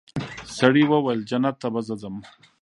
[0.57, 2.23] سړي وویل جنت ته به زه ځمه